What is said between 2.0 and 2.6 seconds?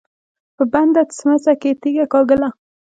کېکاږله.